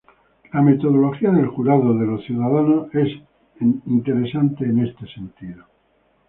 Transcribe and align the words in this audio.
La 0.51 0.63
metodología 0.63 1.29
del 1.29 1.45
jurado 1.45 1.93
de 1.95 2.07
los 2.07 2.23
ciudadanos 2.25 2.87
es 2.95 3.09
interesante 3.85 4.65
en 4.65 4.83
este 4.87 5.05
sentido. 5.05 5.65